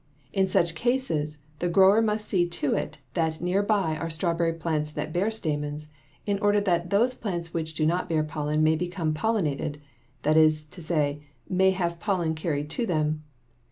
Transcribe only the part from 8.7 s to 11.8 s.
become pollinated; that is, may